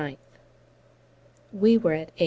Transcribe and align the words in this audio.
9th. 0.03 0.17
We 1.51 1.77
were 1.77 1.93
at 1.93 2.09
H. 2.17 2.19